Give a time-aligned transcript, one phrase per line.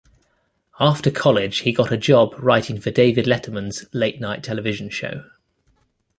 [0.79, 5.25] After college he got a job writing for David Letterman's late night television show.